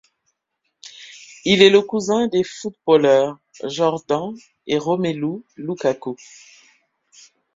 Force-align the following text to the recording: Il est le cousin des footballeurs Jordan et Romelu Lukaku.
Il 1.45 1.61
est 1.61 1.69
le 1.69 1.83
cousin 1.83 2.25
des 2.25 2.43
footballeurs 2.43 3.37
Jordan 3.65 4.35
et 4.65 4.79
Romelu 4.79 5.43
Lukaku. 5.57 6.15